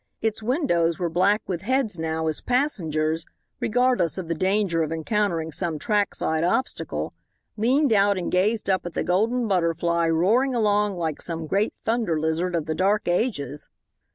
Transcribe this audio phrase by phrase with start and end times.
[0.19, 3.23] Its windows were black with heads now as passengers,
[3.59, 7.13] regardless of the danger of encountering some trackside obstacle,
[7.55, 12.19] leaned out and gazed up at the Golden Butterfly roaring along like some great Thunder
[12.19, 13.69] Lizard of the dark ages.